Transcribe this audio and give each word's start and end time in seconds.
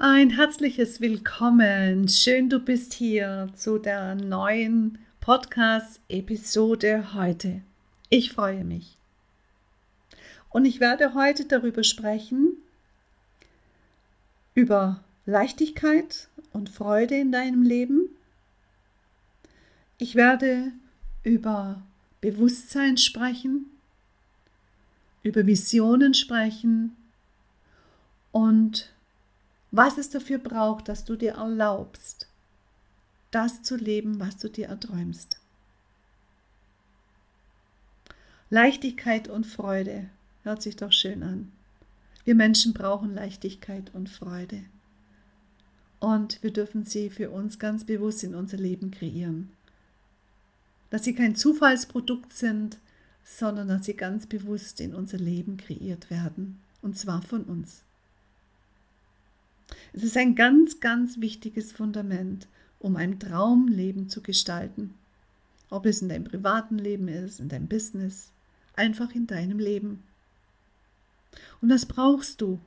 Ein 0.00 0.30
herzliches 0.30 1.00
Willkommen. 1.00 2.06
Schön, 2.08 2.48
du 2.48 2.60
bist 2.60 2.94
hier 2.94 3.48
zu 3.56 3.78
der 3.78 4.14
neuen 4.14 4.98
Podcast-Episode 5.18 7.14
heute. 7.14 7.62
Ich 8.08 8.30
freue 8.30 8.62
mich. 8.62 8.96
Und 10.50 10.66
ich 10.66 10.78
werde 10.78 11.14
heute 11.14 11.46
darüber 11.46 11.82
sprechen, 11.82 12.52
über 14.54 15.02
Leichtigkeit 15.26 16.28
und 16.52 16.70
Freude 16.70 17.16
in 17.16 17.32
deinem 17.32 17.64
Leben. 17.64 18.08
Ich 19.98 20.14
werde 20.14 20.70
über 21.24 21.82
Bewusstsein 22.20 22.98
sprechen, 22.98 23.66
über 25.24 25.44
Visionen 25.44 26.14
sprechen 26.14 26.96
und 28.30 28.92
was 29.70 29.98
es 29.98 30.10
dafür 30.10 30.38
braucht, 30.38 30.88
dass 30.88 31.04
du 31.04 31.16
dir 31.16 31.32
erlaubst, 31.32 32.28
das 33.30 33.62
zu 33.62 33.76
leben, 33.76 34.20
was 34.20 34.38
du 34.38 34.48
dir 34.48 34.68
erträumst. 34.68 35.38
Leichtigkeit 38.50 39.28
und 39.28 39.46
Freude 39.46 40.08
hört 40.42 40.62
sich 40.62 40.76
doch 40.76 40.92
schön 40.92 41.22
an. 41.22 41.52
Wir 42.24 42.34
Menschen 42.34 42.72
brauchen 42.72 43.14
Leichtigkeit 43.14 43.90
und 43.94 44.08
Freude. 44.08 44.64
Und 46.00 46.42
wir 46.42 46.52
dürfen 46.52 46.84
sie 46.84 47.10
für 47.10 47.30
uns 47.30 47.58
ganz 47.58 47.84
bewusst 47.84 48.24
in 48.24 48.34
unser 48.34 48.56
Leben 48.56 48.90
kreieren. 48.90 49.50
Dass 50.90 51.04
sie 51.04 51.14
kein 51.14 51.36
Zufallsprodukt 51.36 52.32
sind, 52.32 52.78
sondern 53.24 53.68
dass 53.68 53.84
sie 53.84 53.94
ganz 53.94 54.26
bewusst 54.26 54.80
in 54.80 54.94
unser 54.94 55.18
Leben 55.18 55.58
kreiert 55.58 56.08
werden. 56.08 56.60
Und 56.80 56.96
zwar 56.96 57.20
von 57.20 57.44
uns. 57.44 57.82
Es 59.92 60.02
ist 60.02 60.16
ein 60.16 60.34
ganz, 60.34 60.80
ganz 60.80 61.20
wichtiges 61.20 61.72
Fundament, 61.72 62.46
um 62.78 62.96
ein 62.96 63.18
Traumleben 63.18 64.08
zu 64.08 64.22
gestalten. 64.22 64.94
Ob 65.70 65.86
es 65.86 66.02
in 66.02 66.08
deinem 66.08 66.24
privaten 66.24 66.78
Leben 66.78 67.08
ist, 67.08 67.40
in 67.40 67.48
deinem 67.48 67.66
Business, 67.66 68.30
einfach 68.76 69.14
in 69.14 69.26
deinem 69.26 69.58
Leben. 69.58 70.02
Und 71.60 71.70
was 71.70 71.86
brauchst 71.86 72.40
du, 72.40 72.58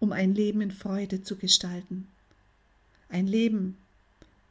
um 0.00 0.12
ein 0.12 0.34
Leben 0.34 0.60
in 0.60 0.70
Freude 0.70 1.22
zu 1.22 1.36
gestalten? 1.36 2.08
Ein 3.08 3.26
Leben, 3.26 3.76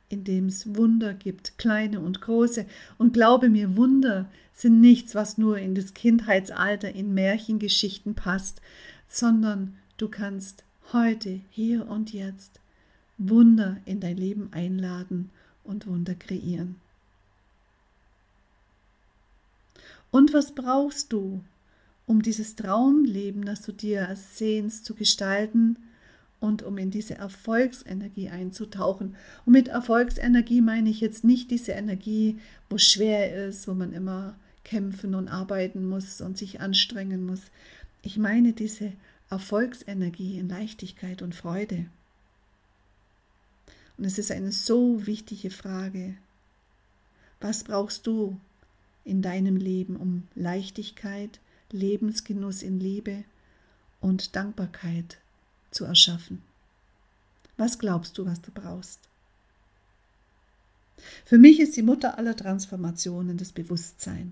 in 0.10 0.24
dem 0.24 0.48
es 0.48 0.76
Wunder 0.76 1.14
gibt, 1.14 1.58
kleine 1.58 2.00
und 2.00 2.22
große. 2.22 2.66
Und 2.98 3.14
glaube 3.14 3.50
mir, 3.50 3.76
Wunder 3.76 4.30
sind 4.54 4.80
nichts, 4.80 5.16
was 5.16 5.38
nur 5.38 5.58
in 5.58 5.76
das 5.76 5.94
Kindheitsalter 5.94 6.94
in 6.94 7.14
Märchengeschichten 7.14 8.16
passt, 8.16 8.62
sondern 9.08 9.76
du 9.98 10.08
kannst 10.08 10.65
heute, 10.94 11.42
hier 11.50 11.88
und 11.88 12.14
jetzt 12.14 12.60
Wunder 13.18 13.78
in 13.86 14.00
dein 14.00 14.18
Leben 14.18 14.50
einladen 14.52 15.30
und 15.64 15.88
Wunder 15.88 16.16
kreieren. 16.16 16.76
Und 20.12 20.34
was 20.34 20.54
brauchst 20.54 21.12
du, 21.12 21.44
um 22.08 22.22
dieses 22.22 22.56
Traumleben, 22.56 23.46
das 23.46 23.62
du 23.62 23.72
dir 23.72 24.16
sehnst, 24.16 24.86
zu 24.86 24.94
gestalten 24.94 25.78
und 26.40 26.64
um 26.64 26.78
in 26.78 26.92
diese 26.92 27.16
Erfolgsenergie 27.16 28.30
einzutauchen? 28.30 29.16
Und 29.46 29.54
mit 29.54 29.68
Erfolgsenergie 29.68 30.62
meine 30.62 30.90
ich 30.90 31.02
jetzt 31.02 31.24
nicht 31.24 31.52
diese 31.52 31.74
Energie, 31.74 32.40
wo 32.70 32.78
schwer 32.78 33.48
ist, 33.48 33.68
wo 33.68 33.74
man 33.74 33.92
immer 33.92 34.36
kämpfen 34.64 35.16
und 35.16 35.28
arbeiten 35.28 35.88
muss 35.88 36.22
und 36.22 36.38
sich 36.38 36.62
anstrengen 36.62 37.26
muss. 37.26 37.42
Ich 38.02 38.18
meine 38.18 38.54
diese 38.54 38.94
Erfolgsenergie 39.36 40.40
in 40.40 40.48
Leichtigkeit 40.48 41.22
und 41.22 41.36
Freude. 41.36 41.88
Und 43.98 44.06
es 44.06 44.18
ist 44.18 44.32
eine 44.32 44.54
so 44.54 45.06
wichtige 45.06 45.50
Frage. 45.50 46.16
Was 47.42 47.66
brauchst 47.66 48.08
du 48.08 48.40
in 49.04 49.22
deinem 49.22 49.58
Leben, 49.58 49.98
um 49.98 50.24
Leichtigkeit, 50.36 51.42
Lebensgenuss 51.70 52.64
in 52.64 52.80
Liebe 52.80 53.26
und 54.00 54.38
Dankbarkeit 54.38 55.18
zu 55.70 55.84
erschaffen? 55.84 56.42
Was 57.58 57.78
glaubst 57.78 58.18
du, 58.18 58.26
was 58.26 58.42
du 58.42 58.52
brauchst? 58.54 59.02
Für 61.26 61.38
mich 61.38 61.60
ist 61.60 61.76
die 61.76 61.84
Mutter 61.84 62.18
aller 62.18 62.38
Transformationen 62.38 63.36
das 63.36 63.52
Bewusstsein. 63.52 64.32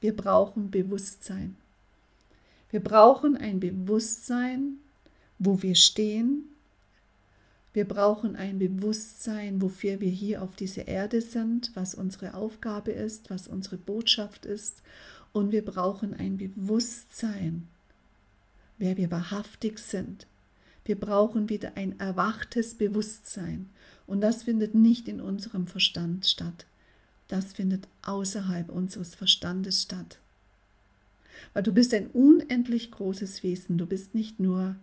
Wir 0.00 0.14
brauchen 0.14 0.70
Bewusstsein. 0.70 1.56
Wir 2.70 2.80
brauchen 2.80 3.36
ein 3.36 3.60
Bewusstsein, 3.60 4.78
wo 5.38 5.62
wir 5.62 5.74
stehen. 5.74 6.44
Wir 7.72 7.86
brauchen 7.86 8.36
ein 8.36 8.58
Bewusstsein, 8.58 9.60
wofür 9.60 10.00
wir 10.00 10.10
hier 10.10 10.42
auf 10.42 10.56
dieser 10.56 10.88
Erde 10.88 11.20
sind, 11.20 11.70
was 11.74 11.94
unsere 11.94 12.34
Aufgabe 12.34 12.90
ist, 12.90 13.30
was 13.30 13.46
unsere 13.46 13.76
Botschaft 13.76 14.46
ist. 14.46 14.82
Und 15.32 15.52
wir 15.52 15.64
brauchen 15.64 16.14
ein 16.14 16.38
Bewusstsein, 16.38 17.68
wer 18.78 18.96
wir 18.96 19.10
wahrhaftig 19.10 19.78
sind. 19.78 20.26
Wir 20.86 20.98
brauchen 20.98 21.48
wieder 21.48 21.72
ein 21.76 21.98
erwachtes 22.00 22.74
Bewusstsein. 22.74 23.68
Und 24.06 24.20
das 24.20 24.44
findet 24.44 24.74
nicht 24.74 25.08
in 25.08 25.20
unserem 25.20 25.66
Verstand 25.66 26.26
statt. 26.26 26.66
Das 27.28 27.52
findet 27.52 27.88
außerhalb 28.02 28.70
unseres 28.70 29.14
Verstandes 29.14 29.82
statt. 29.82 30.18
Weil 31.52 31.62
du 31.62 31.72
bist 31.72 31.94
ein 31.94 32.08
unendlich 32.08 32.90
großes 32.90 33.42
Wesen. 33.42 33.78
Du 33.78 33.86
bist 33.86 34.14
nicht 34.14 34.40
nur 34.40 34.76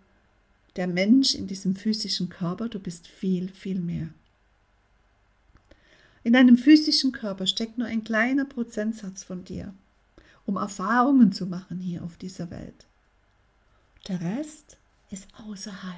der 0.76 0.88
Mensch 0.88 1.36
in 1.36 1.48
diesem 1.48 1.76
physischen 1.76 2.30
Körper, 2.30 2.68
du 2.68 2.80
bist 2.80 3.08
viel, 3.08 3.50
viel 3.50 3.80
mehr. 3.80 4.10
In 6.24 6.34
deinem 6.34 6.58
physischen 6.58 7.12
Körper 7.12 7.48
steckt 7.48 7.78
nur 7.78 7.88
ein 7.88 8.04
kleiner 8.04 8.46
Prozentsatz 8.46 9.24
von 9.24 9.44
dir, 9.44 9.74
um 10.46 10.56
Erfahrungen 10.56 11.32
zu 11.32 11.46
machen 11.46 11.80
hier 11.80 12.04
auf 12.04 12.18
dieser 12.18 12.50
Welt. 12.50 12.86
Der 14.08 14.22
Rest 14.22 14.78
ist 15.12 15.28
außerhalb. 15.48 15.96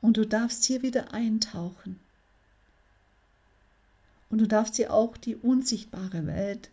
Und 0.00 0.16
du 0.16 0.26
darfst 0.26 0.64
hier 0.64 0.82
wieder 0.82 1.14
eintauchen. 1.14 2.00
Und 4.28 4.38
du 4.38 4.48
darfst 4.48 4.78
dir 4.78 4.92
auch 4.92 5.16
die 5.16 5.36
unsichtbare 5.36 6.26
Welt 6.26 6.70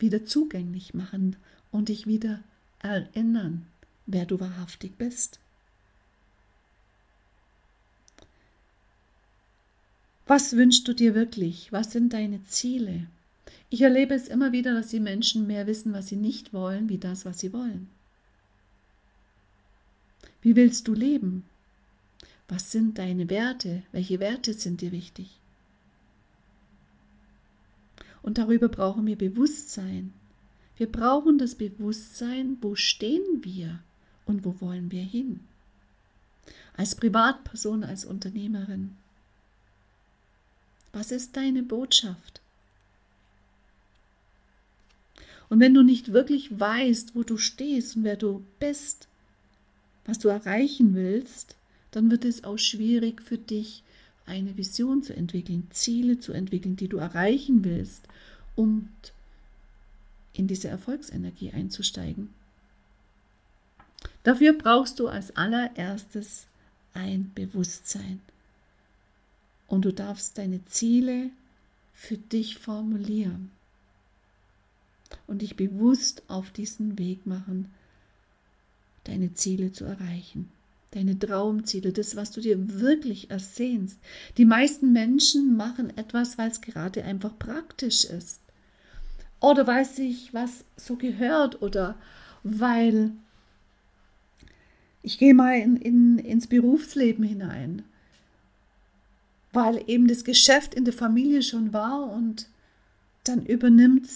wieder 0.00 0.24
zugänglich 0.24 0.94
machen 0.94 1.36
und 1.70 1.88
dich 1.88 2.06
wieder 2.06 2.40
erinnern, 2.80 3.66
wer 4.06 4.26
du 4.26 4.40
wahrhaftig 4.40 4.96
bist. 4.96 5.38
Was 10.26 10.56
wünschst 10.56 10.86
du 10.86 10.92
dir 10.92 11.14
wirklich? 11.14 11.72
Was 11.72 11.90
sind 11.90 12.12
deine 12.12 12.44
Ziele? 12.44 13.08
Ich 13.68 13.82
erlebe 13.82 14.14
es 14.14 14.28
immer 14.28 14.52
wieder, 14.52 14.74
dass 14.74 14.88
die 14.88 15.00
Menschen 15.00 15.46
mehr 15.46 15.66
wissen, 15.66 15.92
was 15.92 16.08
sie 16.08 16.16
nicht 16.16 16.52
wollen, 16.52 16.88
wie 16.88 16.98
das, 16.98 17.24
was 17.24 17.40
sie 17.40 17.52
wollen. 17.52 17.88
Wie 20.40 20.56
willst 20.56 20.86
du 20.86 20.94
leben? 20.94 21.44
Was 22.48 22.70
sind 22.72 22.98
deine 22.98 23.28
Werte? 23.28 23.82
Welche 23.92 24.20
Werte 24.20 24.54
sind 24.54 24.80
dir 24.80 24.92
wichtig? 24.92 25.39
Und 28.22 28.38
darüber 28.38 28.68
brauchen 28.68 29.06
wir 29.06 29.16
Bewusstsein. 29.16 30.12
Wir 30.76 30.90
brauchen 30.90 31.38
das 31.38 31.54
Bewusstsein, 31.54 32.58
wo 32.60 32.74
stehen 32.74 33.44
wir 33.44 33.80
und 34.26 34.44
wo 34.44 34.60
wollen 34.60 34.90
wir 34.90 35.02
hin. 35.02 35.40
Als 36.76 36.94
Privatperson, 36.94 37.84
als 37.84 38.04
Unternehmerin. 38.04 38.96
Was 40.92 41.12
ist 41.12 41.36
deine 41.36 41.62
Botschaft? 41.62 42.40
Und 45.48 45.60
wenn 45.60 45.74
du 45.74 45.82
nicht 45.82 46.12
wirklich 46.12 46.58
weißt, 46.58 47.14
wo 47.14 47.24
du 47.24 47.36
stehst 47.36 47.96
und 47.96 48.04
wer 48.04 48.16
du 48.16 48.44
bist, 48.58 49.08
was 50.06 50.18
du 50.18 50.28
erreichen 50.28 50.94
willst, 50.94 51.56
dann 51.90 52.10
wird 52.10 52.24
es 52.24 52.44
auch 52.44 52.56
schwierig 52.56 53.20
für 53.20 53.38
dich, 53.38 53.82
eine 54.30 54.56
Vision 54.56 55.02
zu 55.02 55.14
entwickeln, 55.14 55.66
Ziele 55.70 56.18
zu 56.20 56.32
entwickeln, 56.32 56.76
die 56.76 56.88
du 56.88 56.98
erreichen 56.98 57.64
willst, 57.64 58.06
um 58.54 58.88
in 60.32 60.46
diese 60.46 60.68
Erfolgsenergie 60.68 61.50
einzusteigen. 61.50 62.30
Dafür 64.22 64.52
brauchst 64.52 65.00
du 65.00 65.08
als 65.08 65.36
allererstes 65.36 66.46
ein 66.94 67.32
Bewusstsein. 67.34 68.20
Und 69.66 69.84
du 69.84 69.92
darfst 69.92 70.38
deine 70.38 70.64
Ziele 70.64 71.30
für 71.92 72.16
dich 72.16 72.58
formulieren 72.58 73.50
und 75.26 75.42
dich 75.42 75.56
bewusst 75.56 76.22
auf 76.28 76.50
diesen 76.50 76.98
Weg 76.98 77.26
machen, 77.26 77.72
deine 79.04 79.32
Ziele 79.34 79.72
zu 79.72 79.84
erreichen 79.84 80.50
deine 80.92 81.18
Traumziele, 81.18 81.92
das, 81.92 82.16
was 82.16 82.30
du 82.32 82.40
dir 82.40 82.80
wirklich 82.80 83.30
ersehnst. 83.30 83.98
Die 84.36 84.44
meisten 84.44 84.92
Menschen 84.92 85.56
machen 85.56 85.96
etwas, 85.96 86.38
weil 86.38 86.50
es 86.50 86.60
gerade 86.60 87.04
einfach 87.04 87.38
praktisch 87.38 88.04
ist. 88.04 88.40
Oder 89.40 89.66
weil 89.66 89.84
sich 89.84 90.34
was 90.34 90.64
so 90.76 90.96
gehört 90.96 91.62
oder 91.62 91.96
weil 92.42 93.12
Ich 95.02 95.18
gehe 95.18 95.34
mal 95.34 95.56
in, 95.58 95.76
in, 95.76 96.18
ins 96.18 96.46
Berufsleben 96.46 97.24
hinein, 97.24 97.84
weil 99.52 99.82
eben 99.88 100.06
das 100.08 100.24
Geschäft 100.24 100.74
in 100.74 100.84
der 100.84 100.94
Familie 100.94 101.42
schon 101.42 101.72
war 101.72 102.10
und 102.12 102.48
dann 103.24 103.44
übernimmt 103.46 104.08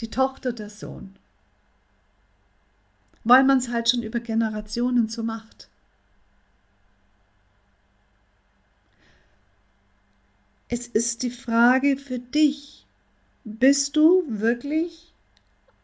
die 0.00 0.08
Tochter 0.10 0.52
der 0.52 0.70
Sohn, 0.70 1.14
weil 3.24 3.44
man 3.44 3.58
es 3.58 3.68
halt 3.68 3.88
schon 3.90 4.02
über 4.02 4.20
Generationen 4.20 5.08
so 5.08 5.22
macht. 5.22 5.68
Es 10.74 10.86
ist 10.86 11.22
die 11.22 11.28
Frage 11.30 11.98
für 11.98 12.18
dich, 12.18 12.86
bist 13.44 13.94
du 13.94 14.24
wirklich 14.26 15.12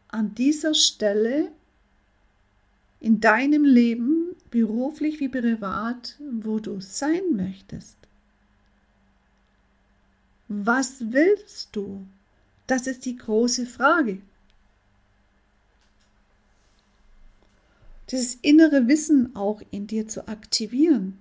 an 0.09 0.35
dieser 0.35 0.73
Stelle 0.73 1.53
in 2.99 3.21
deinem 3.21 3.65
Leben, 3.65 4.35
beruflich 4.51 5.21
wie 5.21 5.29
privat, 5.29 6.19
wo 6.41 6.59
du 6.59 6.81
sein 6.81 7.21
möchtest? 7.33 7.99
Was 10.49 11.13
willst 11.13 11.77
du? 11.77 12.07
Das 12.67 12.87
ist 12.87 13.05
die 13.05 13.19
große 13.19 13.67
Frage. 13.67 14.23
Dieses 18.11 18.37
innere 18.37 18.89
Wissen 18.89 19.37
auch 19.37 19.61
in 19.71 19.87
dir 19.87 20.09
zu 20.09 20.29
aktivieren 20.29 21.19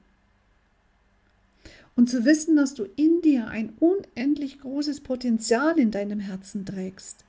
und 1.98 2.08
zu 2.10 2.24
wissen, 2.26 2.56
dass 2.56 2.76
du 2.76 2.86
in 2.96 3.22
dir 3.22 3.48
ein 3.48 3.74
unendlich 3.80 4.62
großes 4.62 5.02
Potenzial 5.02 5.78
in 5.80 5.92
deinem 5.92 6.20
Herzen 6.20 6.66
trägst 6.66 7.26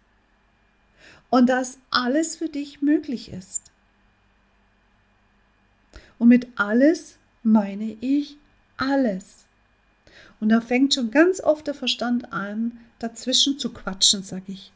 und 1.31 1.49
dass 1.49 1.79
alles 1.91 2.37
für 2.37 2.50
dich 2.50 2.82
möglich 2.82 3.32
ist. 3.32 3.73
Und 6.19 6.29
mit 6.29 6.47
alles 6.56 7.17
meine 7.43 7.97
ich 8.00 8.37
alles. 8.76 9.47
Und 10.38 10.50
da 10.50 10.61
fängt 10.61 10.94
schon 10.94 11.11
ganz 11.11 11.41
oft 11.41 11.67
der 11.67 11.75
Verstand 11.75 12.32
an, 12.32 12.79
dazwischen 12.99 13.59
zu 13.59 13.73
quatschen, 13.73 14.23
sag 14.23 14.43
ich. 14.49 14.73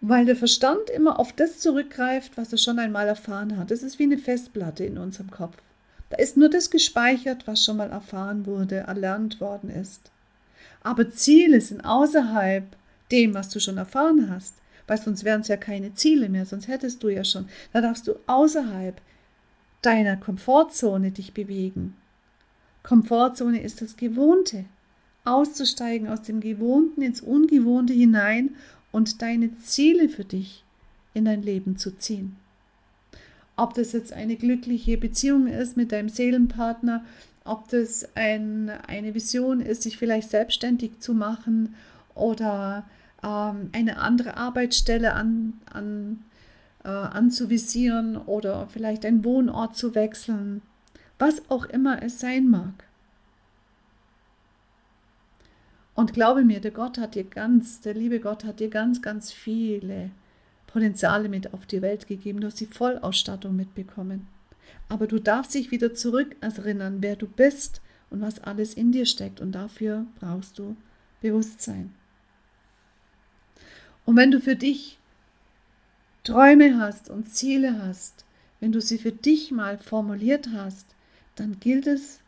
Weil 0.00 0.24
der 0.24 0.36
Verstand 0.36 0.88
immer 0.88 1.18
auf 1.18 1.32
das 1.32 1.58
zurückgreift, 1.58 2.36
was 2.36 2.52
er 2.52 2.58
schon 2.58 2.78
einmal 2.78 3.08
erfahren 3.08 3.58
hat. 3.58 3.70
Es 3.70 3.82
ist 3.82 3.98
wie 3.98 4.04
eine 4.04 4.18
Festplatte 4.18 4.84
in 4.84 4.96
unserem 4.96 5.30
Kopf. 5.30 5.56
Da 6.10 6.16
ist 6.16 6.36
nur 6.36 6.48
das 6.48 6.70
gespeichert, 6.70 7.46
was 7.46 7.64
schon 7.64 7.78
mal 7.78 7.90
erfahren 7.90 8.46
wurde, 8.46 8.76
erlernt 8.76 9.40
worden 9.40 9.70
ist. 9.70 10.10
Aber 10.82 11.10
Ziele 11.10 11.60
sind 11.60 11.80
außerhalb 11.80 12.64
dem, 13.10 13.34
was 13.34 13.48
du 13.48 13.60
schon 13.60 13.76
erfahren 13.76 14.30
hast, 14.30 14.54
weil 14.86 14.98
sonst 14.98 15.24
wären 15.24 15.40
es 15.40 15.48
ja 15.48 15.56
keine 15.56 15.94
Ziele 15.94 16.28
mehr, 16.28 16.46
sonst 16.46 16.68
hättest 16.68 17.02
du 17.02 17.08
ja 17.08 17.24
schon. 17.24 17.48
Da 17.72 17.80
darfst 17.80 18.06
du 18.06 18.14
außerhalb 18.26 19.00
deiner 19.82 20.16
Komfortzone 20.16 21.10
dich 21.10 21.34
bewegen. 21.34 21.96
Komfortzone 22.82 23.62
ist 23.62 23.82
das 23.82 23.96
Gewohnte. 23.96 24.64
Auszusteigen 25.24 26.08
aus 26.08 26.22
dem 26.22 26.38
Gewohnten 26.40 27.02
ins 27.02 27.20
Ungewohnte 27.20 27.92
hinein 27.92 28.54
und 28.92 29.22
deine 29.22 29.58
Ziele 29.58 30.08
für 30.08 30.24
dich 30.24 30.64
in 31.14 31.24
dein 31.24 31.42
Leben 31.42 31.76
zu 31.76 31.96
ziehen. 31.96 32.36
Ob 33.56 33.74
das 33.74 33.92
jetzt 33.92 34.12
eine 34.12 34.36
glückliche 34.36 34.98
Beziehung 34.98 35.46
ist 35.46 35.76
mit 35.76 35.92
deinem 35.92 36.10
Seelenpartner, 36.10 37.04
ob 37.44 37.68
das 37.68 38.08
ein, 38.14 38.70
eine 38.86 39.14
Vision 39.14 39.60
ist, 39.60 39.82
sich 39.82 39.96
vielleicht 39.96 40.30
selbstständig 40.30 40.98
zu 41.00 41.14
machen 41.14 41.74
oder 42.14 42.84
ähm, 43.22 43.70
eine 43.72 43.98
andere 43.98 44.36
Arbeitsstelle 44.36 45.14
an, 45.14 45.54
an, 45.72 46.24
äh, 46.84 46.88
anzuvisieren 46.88 48.16
oder 48.16 48.68
vielleicht 48.68 49.06
einen 49.06 49.24
Wohnort 49.24 49.76
zu 49.76 49.94
wechseln, 49.94 50.62
was 51.18 51.42
auch 51.50 51.64
immer 51.64 52.02
es 52.02 52.20
sein 52.20 52.48
mag. 52.48 52.84
Und 55.94 56.12
glaube 56.12 56.44
mir, 56.44 56.60
der 56.60 56.72
Gott 56.72 56.98
hat 56.98 57.14
dir 57.14 57.24
ganz, 57.24 57.80
der 57.80 57.94
liebe 57.94 58.20
Gott 58.20 58.44
hat 58.44 58.60
dir 58.60 58.68
ganz, 58.68 59.00
ganz 59.00 59.32
viele 59.32 60.10
Potenziale 60.76 61.30
mit 61.30 61.54
auf 61.54 61.64
die 61.64 61.80
Welt 61.80 62.06
gegeben. 62.06 62.42
Du 62.42 62.48
hast 62.48 62.60
die 62.60 62.66
Vollausstattung 62.66 63.56
mitbekommen. 63.56 64.26
Aber 64.90 65.06
du 65.06 65.18
darfst 65.18 65.54
dich 65.54 65.70
wieder 65.70 65.94
zurück 65.94 66.36
erinnern, 66.42 66.98
wer 67.00 67.16
du 67.16 67.26
bist 67.26 67.80
und 68.10 68.20
was 68.20 68.40
alles 68.40 68.74
in 68.74 68.92
dir 68.92 69.06
steckt. 69.06 69.40
Und 69.40 69.52
dafür 69.52 70.04
brauchst 70.20 70.58
du 70.58 70.76
Bewusstsein. 71.22 71.94
Und 74.04 74.16
wenn 74.16 74.30
du 74.30 74.38
für 74.38 74.54
dich 74.54 74.98
Träume 76.24 76.78
hast 76.78 77.08
und 77.08 77.34
Ziele 77.34 77.82
hast, 77.82 78.26
wenn 78.60 78.72
du 78.72 78.82
sie 78.82 78.98
für 78.98 79.12
dich 79.12 79.50
mal 79.50 79.78
formuliert 79.78 80.50
hast, 80.52 80.94
dann 81.36 81.58
gilt 81.58 81.86
es, 81.86 82.20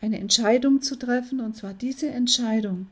eine 0.00 0.18
Entscheidung 0.18 0.82
zu 0.82 0.96
treffen, 0.96 1.38
und 1.38 1.54
zwar 1.54 1.74
diese 1.74 2.08
Entscheidung, 2.08 2.88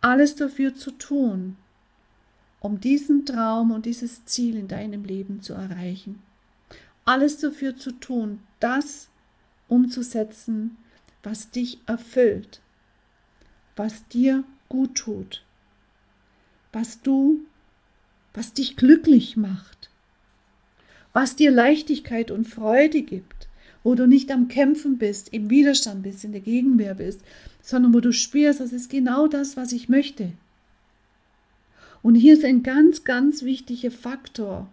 alles 0.00 0.34
dafür 0.34 0.74
zu 0.74 0.90
tun, 0.90 1.56
um 2.60 2.78
diesen 2.78 3.24
Traum 3.26 3.70
und 3.70 3.86
dieses 3.86 4.24
Ziel 4.26 4.56
in 4.56 4.68
deinem 4.68 5.04
Leben 5.04 5.40
zu 5.40 5.54
erreichen. 5.54 6.22
Alles 7.04 7.38
dafür 7.38 7.76
zu 7.76 7.92
tun, 7.92 8.40
das 8.60 9.08
umzusetzen, 9.68 10.76
was 11.22 11.50
dich 11.50 11.78
erfüllt, 11.86 12.60
was 13.76 14.06
dir 14.08 14.44
gut 14.68 14.94
tut, 14.94 15.44
was 16.72 17.00
du, 17.00 17.40
was 18.34 18.52
dich 18.52 18.76
glücklich 18.76 19.36
macht, 19.36 19.90
was 21.12 21.36
dir 21.36 21.50
Leichtigkeit 21.50 22.30
und 22.30 22.46
Freude 22.46 23.02
gibt, 23.02 23.48
wo 23.82 23.94
du 23.94 24.06
nicht 24.06 24.30
am 24.30 24.48
Kämpfen 24.48 24.98
bist, 24.98 25.32
im 25.32 25.48
Widerstand 25.50 26.02
bist, 26.02 26.24
in 26.24 26.32
der 26.32 26.42
Gegenwehr 26.42 26.94
bist, 26.94 27.22
sondern 27.62 27.94
wo 27.94 28.00
du 28.00 28.12
spürst, 28.12 28.60
das 28.60 28.72
ist 28.72 28.90
genau 28.90 29.26
das, 29.26 29.56
was 29.56 29.72
ich 29.72 29.88
möchte. 29.88 30.32
Und 32.02 32.14
hier 32.14 32.34
ist 32.34 32.44
ein 32.44 32.62
ganz, 32.62 33.04
ganz 33.04 33.42
wichtiger 33.42 33.90
Faktor, 33.90 34.68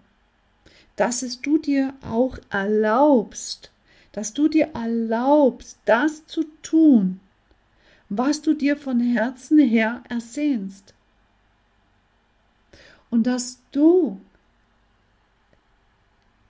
dass 0.96 1.24
es 1.24 1.42
du 1.42 1.58
dir 1.58 1.94
auch 2.02 2.38
erlaubst, 2.50 3.72
dass 4.14 4.34
du 4.34 4.48
dir 4.48 4.70
erlaubst, 4.74 5.78
das 5.86 6.26
zu 6.26 6.44
tun, 6.62 7.20
was 8.10 8.42
du 8.42 8.54
dir 8.54 8.78
von 8.78 9.00
Herzen 9.00 9.60
her 9.60 10.04
ersehnst. 10.10 10.94
Und 13.10 13.28
dass 13.28 13.60
du 13.72 14.20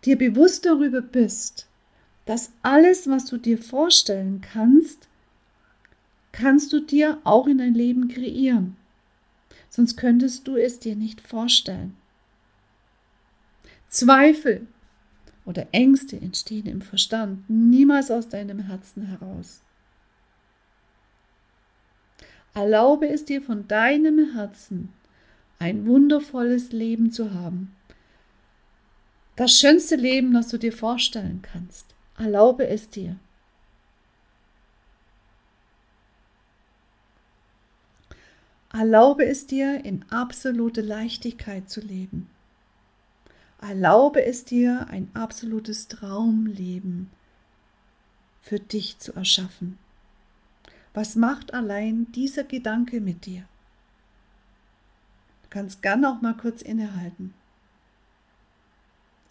dir 0.06 0.18
bewusst 0.18 0.66
darüber 0.66 1.02
bist, 1.02 1.68
dass 2.26 2.52
alles, 2.62 3.10
was 3.10 3.26
du 3.26 3.38
dir 3.38 3.58
vorstellen 3.58 4.42
kannst, 4.42 5.08
kannst 6.32 6.72
du 6.72 6.80
dir 6.80 7.20
auch 7.24 7.48
in 7.48 7.58
dein 7.58 7.74
Leben 7.74 8.08
kreieren 8.08 8.78
sonst 9.78 9.96
könntest 9.96 10.48
du 10.48 10.56
es 10.56 10.80
dir 10.80 10.96
nicht 10.96 11.22
vorstellen. 11.22 11.96
Zweifel 13.90 14.66
oder 15.46 15.68
Ängste 15.72 16.20
entstehen 16.20 16.66
im 16.66 16.82
Verstand, 16.82 17.48
niemals 17.48 18.10
aus 18.10 18.28
deinem 18.28 18.62
Herzen 18.62 19.04
heraus. 19.04 19.62
Erlaube 22.56 23.08
es 23.08 23.24
dir 23.24 23.40
von 23.40 23.68
deinem 23.68 24.34
Herzen 24.34 24.92
ein 25.60 25.86
wundervolles 25.86 26.72
Leben 26.72 27.12
zu 27.12 27.36
haben. 27.36 27.76
Das 29.36 29.60
schönste 29.60 29.96
Leben, 29.96 30.34
das 30.34 30.48
du 30.48 30.58
dir 30.58 30.74
vorstellen 30.74 31.44
kannst. 31.44 31.94
Erlaube 32.18 32.68
es 32.68 32.90
dir. 32.90 33.18
Erlaube 38.78 39.26
es 39.26 39.48
dir, 39.48 39.84
in 39.86 40.06
absolute 40.12 40.82
Leichtigkeit 40.82 41.68
zu 41.68 41.82
leben. 41.82 42.30
Erlaube 43.60 44.24
es 44.24 44.46
dir, 44.46 44.86
ein 44.92 45.10
absolutes 45.16 45.88
Traumleben 45.88 47.10
für 48.40 48.60
dich 48.60 49.00
zu 49.00 49.14
erschaffen. 49.14 49.80
Was 50.94 51.16
macht 51.16 51.56
allein 51.56 52.12
dieser 52.12 52.44
Gedanke 52.44 53.02
mit 53.02 53.26
dir? 53.26 53.46
Du 55.42 55.50
kannst 55.50 55.82
gern 55.82 56.06
auch 56.06 56.22
mal 56.22 56.38
kurz 56.38 56.62
innehalten. 56.62 57.34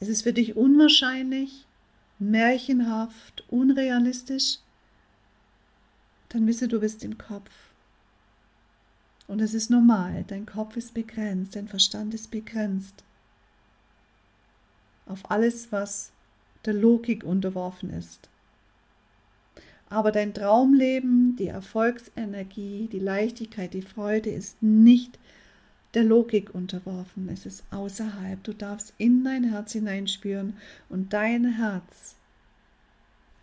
Es 0.01 0.09
ist 0.09 0.23
für 0.23 0.33
dich 0.33 0.57
unwahrscheinlich, 0.57 1.67
märchenhaft, 2.19 3.45
unrealistisch, 3.49 4.59
dann 6.31 6.49
wisse, 6.49 6.67
du 6.67 6.81
bist 6.81 7.05
im 7.05 7.17
Kopf. 7.17 7.66
Und 9.29 9.41
es 9.41 9.55
ist 9.55 9.71
normal, 9.71 10.25
dein 10.29 10.47
Kopf 10.47 10.77
ist 10.77 10.95
begrenzt, 10.95 11.57
dein 11.57 11.69
Verstand 11.69 12.15
ist 12.15 12.31
begrenzt. 12.31 13.03
Auf 15.07 15.31
alles, 15.31 15.73
was 15.73 16.13
der 16.65 16.75
Logik 16.75 17.25
unterworfen 17.25 17.91
ist. 17.91 18.29
Aber 19.89 20.11
dein 20.11 20.35
Traumleben, 20.35 21.37
die 21.37 21.47
Erfolgsenergie, 21.47 22.89
die 22.91 22.99
Leichtigkeit, 22.99 23.73
die 23.73 23.83
Freude 23.83 24.31
ist 24.31 24.63
nicht 24.63 25.19
der 25.95 26.05
Logik 26.05 26.55
unterworfen. 26.55 27.29
Es 27.29 27.47
ist 27.47 27.65
außerhalb. 27.71 28.43
Du 28.43 28.53
darfst 28.53 28.95
in 28.99 29.25
dein 29.25 29.45
Herz 29.45 29.73
hineinspüren 29.73 30.57
und 30.89 31.13
dein 31.13 31.55
Herz 31.55 32.17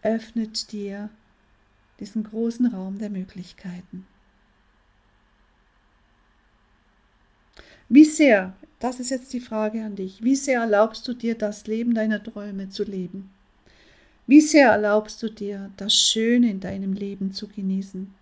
öffnet 0.02 0.72
dir 0.72 1.10
diesen 2.00 2.24
großen 2.24 2.68
Raum 2.68 3.00
der 3.00 3.10
Möglichkeiten. 3.10 4.06
Wie 7.90 8.06
sehr, 8.06 8.54
das 8.80 9.00
ist 9.00 9.12
jetzt 9.12 9.34
die 9.34 9.40
Frage 9.40 9.84
an 9.84 9.96
dich, 9.96 10.24
wie 10.24 10.36
sehr 10.36 10.62
erlaubst 10.62 11.08
du 11.08 11.14
dir 11.14 11.36
das 11.36 11.68
Leben 11.68 11.94
deiner 11.94 12.24
Träume 12.24 12.70
zu 12.70 12.84
leben? 12.84 13.30
Wie 14.26 14.42
sehr 14.42 14.70
erlaubst 14.70 15.22
du 15.22 15.30
dir 15.30 15.72
das 15.78 15.94
Schöne 15.94 16.50
in 16.50 16.60
deinem 16.60 16.94
Leben 16.94 17.34
zu 17.34 17.48
genießen? 17.48 18.14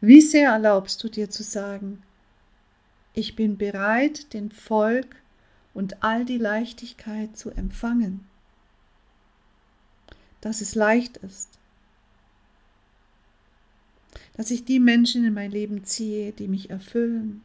Wie 0.00 0.20
sehr 0.20 0.50
erlaubst 0.50 1.02
du 1.02 1.08
dir 1.08 1.28
zu 1.28 1.42
sagen, 1.42 2.02
ich 3.14 3.36
bin 3.36 3.56
bereit, 3.56 4.32
den 4.32 4.50
Volk 4.50 5.16
und 5.72 6.02
all 6.02 6.24
die 6.24 6.38
Leichtigkeit 6.38 7.36
zu 7.36 7.50
empfangen, 7.50 8.26
dass 10.40 10.60
es 10.60 10.74
leicht 10.74 11.16
ist, 11.18 11.48
dass 14.36 14.50
ich 14.50 14.64
die 14.64 14.80
Menschen 14.80 15.24
in 15.24 15.34
mein 15.34 15.50
Leben 15.50 15.84
ziehe, 15.84 16.32
die 16.32 16.48
mich 16.48 16.70
erfüllen, 16.70 17.42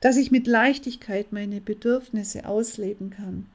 dass 0.00 0.16
ich 0.16 0.30
mit 0.30 0.46
Leichtigkeit 0.46 1.32
meine 1.32 1.60
Bedürfnisse 1.60 2.46
ausleben 2.46 3.10
kann, 3.10 3.46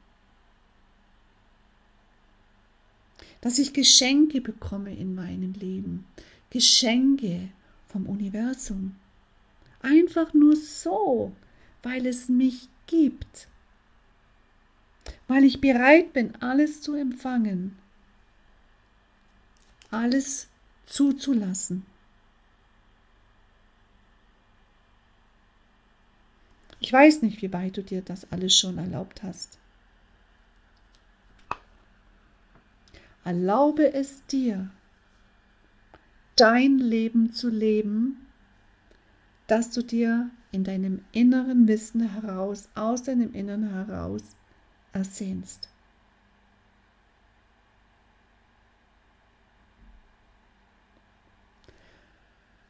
dass 3.42 3.60
ich 3.60 3.74
Geschenke 3.74 4.42
bekomme 4.42 4.96
in 4.96 5.16
meinem 5.16 5.54
Leben, 5.54 6.06
Geschenke 6.50 7.50
vom 7.88 8.06
Universum. 8.08 8.96
Einfach 9.82 10.34
nur 10.34 10.56
so, 10.56 11.34
weil 11.84 12.06
es 12.06 12.30
mich 12.30 12.68
gibt, 12.88 13.48
weil 15.28 15.44
ich 15.44 15.62
bereit 15.62 16.14
bin, 16.14 16.36
alles 16.42 16.82
zu 16.82 16.96
empfangen, 16.96 17.78
alles 19.92 20.48
zuzulassen. 20.86 21.86
Ich 26.80 26.94
weiß 26.94 27.22
nicht, 27.24 27.42
wie 27.42 27.52
weit 27.54 27.78
du 27.78 27.84
dir 27.84 28.02
das 28.02 28.32
alles 28.32 28.56
schon 28.56 28.78
erlaubt 28.78 29.24
hast. 29.24 29.58
Erlaube 33.24 33.94
es 33.94 34.26
dir, 34.28 34.70
dein 36.36 36.78
Leben 36.78 37.34
zu 37.34 37.50
leben, 37.50 38.28
das 39.48 39.72
du 39.72 39.82
dir 39.82 40.30
in 40.52 40.64
deinem 40.64 41.04
inneren 41.12 41.68
Wissen 41.68 42.10
heraus, 42.10 42.70
aus 42.76 43.04
deinem 43.04 43.34
Inneren 43.34 43.70
heraus 43.70 44.36
ersehnst. 44.94 45.70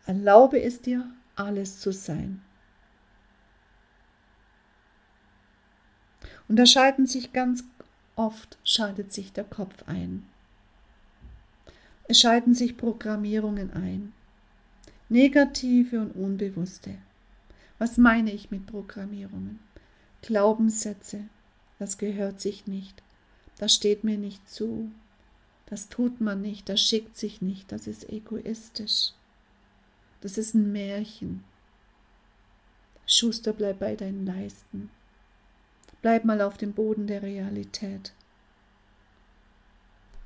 Erlaube 0.05 0.61
es 0.61 0.81
dir, 0.81 1.07
alles 1.35 1.79
zu 1.79 1.91
sein. 1.91 2.41
Und 6.47 6.55
da 6.55 6.65
schalten 6.65 7.05
sich 7.05 7.33
ganz 7.33 7.63
oft, 8.15 8.57
schaltet 8.63 9.11
sich 9.11 9.33
der 9.33 9.43
Kopf 9.43 9.83
ein. 9.87 10.25
Es 12.07 12.19
schalten 12.19 12.53
sich 12.53 12.77
Programmierungen 12.77 13.71
ein, 13.71 14.13
negative 15.09 15.99
und 15.99 16.11
unbewusste. 16.11 16.95
Was 17.79 17.97
meine 17.97 18.31
ich 18.31 18.49
mit 18.49 18.65
Programmierungen? 18.65 19.59
Glaubenssätze, 20.21 21.25
das 21.79 21.97
gehört 21.97 22.41
sich 22.41 22.65
nicht, 22.65 23.03
das 23.57 23.73
steht 23.73 24.03
mir 24.03 24.17
nicht 24.17 24.49
zu, 24.49 24.91
das 25.67 25.89
tut 25.89 26.21
man 26.21 26.41
nicht, 26.41 26.69
das 26.69 26.81
schickt 26.81 27.17
sich 27.17 27.41
nicht, 27.41 27.71
das 27.71 27.87
ist 27.87 28.09
egoistisch, 28.09 29.11
das 30.21 30.37
ist 30.37 30.55
ein 30.55 30.71
Märchen. 30.71 31.43
Schuster, 33.05 33.53
bleib 33.53 33.79
bei 33.79 33.95
deinen 33.95 34.25
Leisten. 34.25 34.89
Bleib 36.01 36.25
mal 36.25 36.41
auf 36.41 36.57
dem 36.57 36.73
Boden 36.73 37.07
der 37.07 37.21
Realität. 37.21 38.13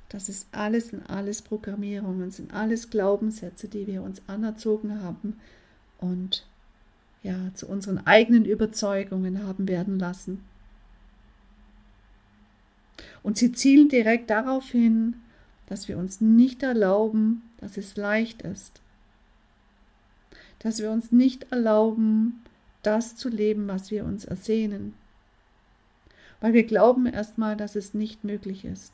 Das 0.10 0.28
ist 0.28 0.48
alles 0.52 0.92
und 0.92 1.10
alles 1.10 1.42
Programmierungen, 1.42 2.32
sind 2.32 2.54
alles 2.54 2.90
Glaubenssätze, 2.90 3.70
die 3.70 3.88
wir 3.88 4.04
uns 4.04 4.22
anerzogen 4.28 5.02
haben 5.02 5.40
und 6.00 6.46
ja, 7.24 7.54
zu 7.54 7.68
unseren 7.68 8.06
eigenen 8.06 8.44
Überzeugungen 8.44 9.44
haben 9.44 9.68
werden 9.70 10.00
lassen. 10.00 10.44
Und 13.24 13.38
sie 13.38 13.52
zielen 13.52 13.88
direkt 13.88 14.30
darauf 14.30 14.70
hin, 14.70 15.16
dass 15.68 15.88
wir 15.88 15.98
uns 15.98 16.20
nicht 16.20 16.64
erlauben, 16.64 17.44
dass 17.58 17.78
es 17.78 17.96
leicht 17.96 18.42
ist. 18.42 18.82
Dass 20.60 20.80
wir 20.80 20.92
uns 20.92 21.12
nicht 21.12 21.52
erlauben, 21.52 22.42
das 22.84 23.16
zu 23.16 23.30
leben, 23.30 23.68
was 23.68 23.92
wir 23.92 24.04
uns 24.04 24.26
ersehnen. 24.26 24.94
Weil 26.42 26.54
wir 26.54 26.64
glauben 26.64 27.06
erstmal, 27.06 27.56
dass 27.56 27.76
es 27.76 27.94
nicht 27.94 28.24
möglich 28.24 28.66
ist. 28.66 28.94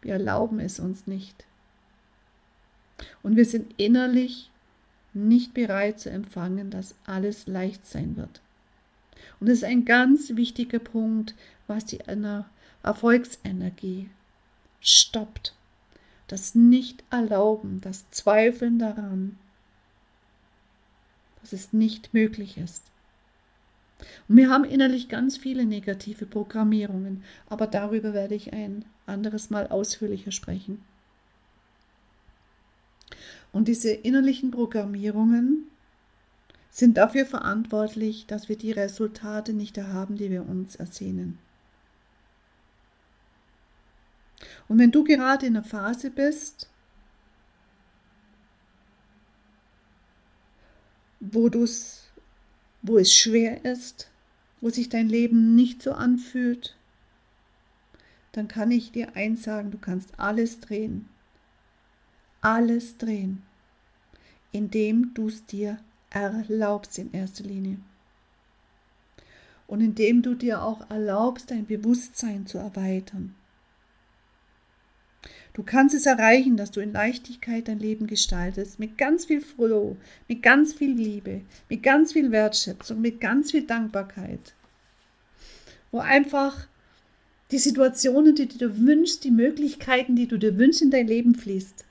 Wir 0.00 0.14
erlauben 0.14 0.60
es 0.60 0.80
uns 0.80 1.06
nicht. 1.06 1.44
Und 3.22 3.36
wir 3.36 3.44
sind 3.44 3.74
innerlich 3.76 4.50
nicht 5.12 5.52
bereit 5.52 5.98
zu 6.00 6.10
empfangen, 6.10 6.70
dass 6.70 6.94
alles 7.04 7.46
leicht 7.46 7.86
sein 7.86 8.16
wird. 8.16 8.40
Und 9.40 9.48
das 9.48 9.58
ist 9.58 9.64
ein 9.64 9.84
ganz 9.84 10.36
wichtiger 10.36 10.78
Punkt, 10.78 11.34
was 11.66 11.84
die 11.84 12.00
Erfolgsenergie 12.82 14.08
stoppt. 14.80 15.54
Das 16.28 16.54
Nicht-Erlauben, 16.54 17.80
das 17.80 18.08
Zweifeln 18.10 18.78
daran, 18.78 19.38
dass 21.40 21.52
es 21.52 21.72
nicht 21.72 22.14
möglich 22.14 22.56
ist. 22.56 22.89
Und 24.28 24.36
wir 24.36 24.50
haben 24.50 24.64
innerlich 24.64 25.08
ganz 25.08 25.36
viele 25.36 25.64
negative 25.64 26.26
Programmierungen, 26.26 27.22
aber 27.48 27.66
darüber 27.66 28.14
werde 28.14 28.34
ich 28.34 28.52
ein 28.52 28.84
anderes 29.06 29.50
Mal 29.50 29.66
ausführlicher 29.68 30.32
sprechen. 30.32 30.82
Und 33.52 33.68
diese 33.68 33.90
innerlichen 33.90 34.50
Programmierungen 34.50 35.66
sind 36.70 36.96
dafür 36.96 37.26
verantwortlich, 37.26 38.26
dass 38.26 38.48
wir 38.48 38.56
die 38.56 38.72
Resultate 38.72 39.52
nicht 39.52 39.76
erhaben, 39.76 40.16
die 40.16 40.30
wir 40.30 40.48
uns 40.48 40.76
ersehnen. 40.76 41.38
Und 44.68 44.78
wenn 44.78 44.92
du 44.92 45.02
gerade 45.02 45.46
in 45.46 45.56
einer 45.56 45.64
Phase 45.64 46.10
bist, 46.10 46.68
wo 51.18 51.48
du 51.48 51.64
es 51.64 52.09
wo 52.82 52.98
es 52.98 53.14
schwer 53.14 53.64
ist, 53.64 54.10
wo 54.60 54.70
sich 54.70 54.88
dein 54.88 55.08
Leben 55.08 55.54
nicht 55.54 55.82
so 55.82 55.92
anfühlt, 55.92 56.76
dann 58.32 58.48
kann 58.48 58.70
ich 58.70 58.92
dir 58.92 59.16
eins 59.16 59.42
sagen, 59.42 59.70
du 59.70 59.78
kannst 59.78 60.18
alles 60.18 60.60
drehen. 60.60 61.08
Alles 62.40 62.96
drehen, 62.96 63.42
indem 64.52 65.12
du 65.14 65.28
es 65.28 65.44
dir 65.44 65.78
erlaubst 66.08 66.98
in 66.98 67.12
erster 67.12 67.44
Linie. 67.44 67.78
Und 69.66 69.80
indem 69.82 70.22
du 70.22 70.34
dir 70.34 70.62
auch 70.62 70.88
erlaubst, 70.90 71.50
dein 71.50 71.66
Bewusstsein 71.66 72.46
zu 72.46 72.58
erweitern. 72.58 73.34
Du 75.52 75.64
kannst 75.64 75.94
es 75.94 76.06
erreichen, 76.06 76.56
dass 76.56 76.70
du 76.70 76.80
in 76.80 76.92
Leichtigkeit 76.92 77.66
dein 77.66 77.80
Leben 77.80 78.06
gestaltest, 78.06 78.78
mit 78.78 78.96
ganz 78.96 79.24
viel 79.24 79.40
Flow, 79.40 79.96
mit 80.28 80.42
ganz 80.42 80.72
viel 80.72 80.92
Liebe, 80.92 81.42
mit 81.68 81.82
ganz 81.82 82.12
viel 82.12 82.30
Wertschätzung, 82.30 83.00
mit 83.00 83.20
ganz 83.20 83.50
viel 83.50 83.66
Dankbarkeit. 83.66 84.54
Wo 85.90 85.98
einfach 85.98 86.68
die 87.50 87.58
Situationen, 87.58 88.36
die 88.36 88.46
du 88.46 88.58
dir 88.58 88.78
wünschst, 88.78 89.24
die 89.24 89.32
Möglichkeiten, 89.32 90.14
die 90.14 90.28
du 90.28 90.38
dir 90.38 90.56
wünschst, 90.56 90.82
in 90.82 90.92
dein 90.92 91.08
Leben 91.08 91.34
fließt. 91.34 91.84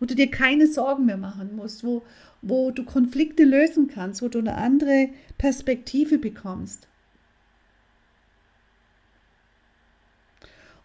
Wo 0.00 0.06
du 0.06 0.16
dir 0.16 0.28
keine 0.28 0.66
Sorgen 0.66 1.06
mehr 1.06 1.16
machen 1.16 1.54
musst, 1.54 1.84
wo, 1.84 2.02
wo 2.42 2.72
du 2.72 2.84
Konflikte 2.84 3.44
lösen 3.44 3.86
kannst, 3.86 4.20
wo 4.20 4.28
du 4.28 4.40
eine 4.40 4.56
andere 4.56 5.10
Perspektive 5.38 6.18
bekommst. 6.18 6.88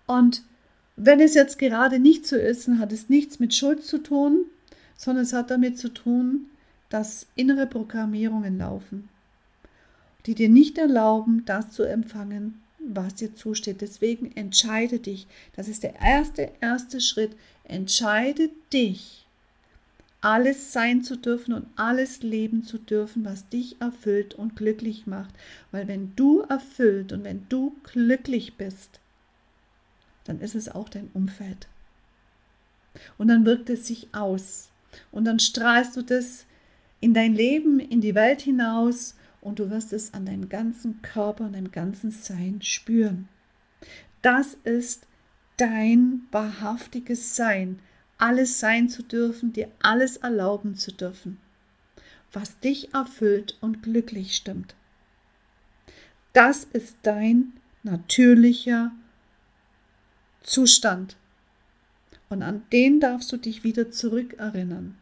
Und 0.05 0.43
wenn 1.01 1.21
es 1.21 1.33
jetzt 1.33 1.57
gerade 1.57 1.97
nicht 1.97 2.27
so 2.27 2.35
ist, 2.35 2.67
dann 2.67 2.79
hat 2.79 2.91
es 2.91 3.07
nichts 3.07 3.39
mit 3.39 3.55
Schuld 3.55 3.83
zu 3.83 3.99
tun, 3.99 4.45
sondern 4.97 5.23
es 5.23 5.31
hat 5.31 5.49
damit 5.49 5.77
zu 5.77 5.93
tun, 5.93 6.47
dass 6.89 7.27
innere 7.35 7.67
Programmierungen 7.67 8.57
laufen, 8.57 9.07
die 10.25 10.35
dir 10.35 10.49
nicht 10.49 10.77
erlauben, 10.77 11.43
das 11.45 11.71
zu 11.71 11.83
empfangen, 11.83 12.61
was 12.79 13.15
dir 13.15 13.33
zusteht. 13.33 13.79
Deswegen 13.79 14.35
entscheide 14.35 14.99
dich. 14.99 15.27
Das 15.55 15.69
ist 15.69 15.83
der 15.83 15.95
erste, 16.01 16.51
erste 16.59 16.99
Schritt. 16.99 17.31
Entscheide 17.63 18.49
dich, 18.73 19.25
alles 20.19 20.73
sein 20.73 21.01
zu 21.01 21.15
dürfen 21.15 21.53
und 21.53 21.67
alles 21.77 22.23
leben 22.23 22.63
zu 22.63 22.77
dürfen, 22.77 23.23
was 23.23 23.47
dich 23.47 23.79
erfüllt 23.79 24.33
und 24.33 24.57
glücklich 24.57 25.07
macht. 25.07 25.33
Weil 25.71 25.87
wenn 25.87 26.13
du 26.17 26.41
erfüllt 26.41 27.13
und 27.13 27.23
wenn 27.23 27.45
du 27.47 27.73
glücklich 27.83 28.57
bist, 28.57 28.99
dann 30.25 30.39
ist 30.39 30.55
es 30.55 30.69
auch 30.69 30.89
dein 30.89 31.09
Umfeld. 31.13 31.67
Und 33.17 33.27
dann 33.27 33.45
wirkt 33.45 33.69
es 33.69 33.87
sich 33.87 34.13
aus. 34.13 34.69
Und 35.11 35.25
dann 35.25 35.39
strahlst 35.39 35.95
du 35.95 36.01
das 36.01 36.45
in 36.99 37.13
dein 37.13 37.33
Leben, 37.33 37.79
in 37.79 38.01
die 38.01 38.15
Welt 38.15 38.41
hinaus 38.41 39.15
und 39.41 39.59
du 39.59 39.69
wirst 39.69 39.93
es 39.93 40.13
an 40.13 40.25
deinem 40.25 40.49
ganzen 40.49 41.01
Körper, 41.01 41.45
an 41.45 41.53
deinem 41.53 41.71
ganzen 41.71 42.11
Sein 42.11 42.61
spüren. 42.61 43.29
Das 44.21 44.55
ist 44.65 45.07
dein 45.57 46.23
wahrhaftiges 46.31 47.35
Sein, 47.35 47.79
alles 48.17 48.59
sein 48.59 48.89
zu 48.89 49.01
dürfen, 49.01 49.53
dir 49.53 49.69
alles 49.81 50.17
erlauben 50.17 50.75
zu 50.75 50.91
dürfen, 50.91 51.37
was 52.33 52.59
dich 52.59 52.93
erfüllt 52.93 53.57
und 53.61 53.81
glücklich 53.81 54.35
stimmt. 54.35 54.75
Das 56.33 56.65
ist 56.65 56.97
dein 57.03 57.53
natürlicher 57.83 58.91
Zustand. 60.49 61.15
Und 62.27 62.41
an 62.41 62.63
den 62.71 62.99
darfst 62.99 63.31
du 63.31 63.37
dich 63.37 63.63
wieder 63.63 63.91
zurückerinnern. 63.91 64.97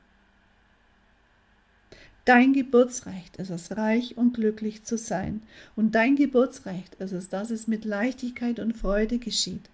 Dein 2.25 2.51
Geburtsrecht 2.51 3.37
ist 3.37 3.49
es, 3.49 3.77
reich 3.77 4.17
und 4.17 4.33
glücklich 4.33 4.83
zu 4.83 4.97
sein. 4.97 5.41
Und 5.77 5.95
dein 5.95 6.17
Geburtsrecht 6.17 6.95
ist 6.95 7.13
es, 7.13 7.29
dass 7.29 7.49
es 7.49 7.65
mit 7.65 7.85
Leichtigkeit 7.85 8.59
und 8.59 8.75
Freude 8.75 9.19
geschieht 9.19 9.69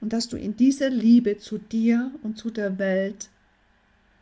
und 0.00 0.12
dass 0.12 0.26
du 0.26 0.36
in 0.36 0.56
dieser 0.56 0.90
Liebe 0.90 1.38
zu 1.38 1.58
dir 1.58 2.10
und 2.24 2.36
zu 2.36 2.50
der 2.50 2.80
Welt 2.80 3.28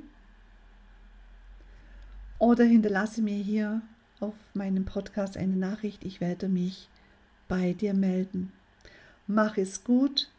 oder 2.39 2.65
hinterlasse 2.65 3.21
mir 3.21 3.41
hier 3.41 3.81
auf 4.19 4.33
meinem 4.53 4.83
Podcast 4.85 5.37
eine 5.37 5.55
Nachricht. 5.55 6.03
Ich 6.03 6.19
werde 6.19 6.49
mich 6.49 6.89
bei 7.47 7.71
dir 7.73 7.93
melden. 7.93 8.51
Mach 9.27 9.57
es 9.57 9.83
gut. 9.83 10.31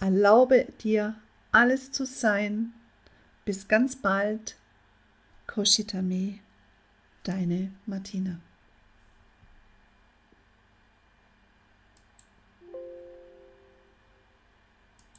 Erlaube 0.00 0.66
dir, 0.82 1.14
alles 1.52 1.92
zu 1.92 2.04
sein. 2.04 2.72
Bis 3.44 3.68
ganz 3.68 3.94
bald. 3.96 4.56
Koshitame, 5.52 6.40
deine 7.24 7.72
Martina. 7.84 8.40